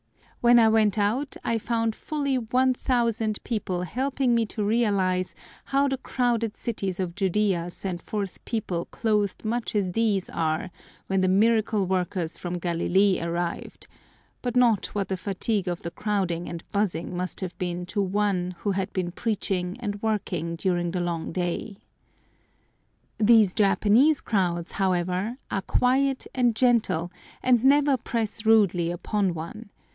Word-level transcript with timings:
When 0.39 0.57
I 0.57 0.67
went 0.69 0.97
out 0.97 1.37
I 1.43 1.59
found 1.59 1.93
fully 1.95 2.35
1000 2.35 3.43
people 3.43 3.83
helping 3.83 4.33
me 4.33 4.47
to 4.47 4.63
realise 4.63 5.35
how 5.65 5.87
the 5.87 5.99
crowded 5.99 6.57
cities 6.57 6.99
of 6.99 7.13
Judea 7.13 7.69
sent 7.69 8.01
forth 8.01 8.43
people 8.43 8.85
clothed 8.85 9.45
much 9.45 9.75
as 9.75 9.91
these 9.91 10.27
are 10.31 10.71
when 11.05 11.21
the 11.21 11.27
Miracle 11.27 11.85
Worker 11.85 12.27
from 12.29 12.57
Galilee 12.57 13.19
arrived, 13.21 13.85
but 14.41 14.55
not 14.55 14.87
what 14.95 15.09
the 15.09 15.17
fatigue 15.17 15.67
of 15.67 15.83
the 15.83 15.91
crowding 15.91 16.49
and 16.49 16.63
buzzing 16.71 17.15
must 17.15 17.41
have 17.41 17.55
been 17.59 17.85
to 17.85 18.01
One 18.01 18.55
who 18.61 18.71
had 18.71 18.91
been 18.93 19.11
preaching 19.11 19.77
and 19.79 20.01
working 20.01 20.55
during 20.55 20.89
the 20.89 21.01
long 21.01 21.31
day. 21.31 21.77
These 23.19 23.53
Japanese 23.53 24.19
crowds, 24.21 24.71
however, 24.71 25.37
are 25.51 25.61
quiet 25.61 26.25
and 26.33 26.55
gentle, 26.55 27.11
and 27.43 27.63
never 27.63 27.95
press 27.97 28.43
rudely 28.47 28.89
upon 28.89 29.35
one. 29.35 29.69